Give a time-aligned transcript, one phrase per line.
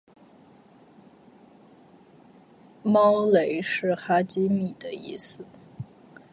[2.81, 5.45] 猫雷是哈基米的意思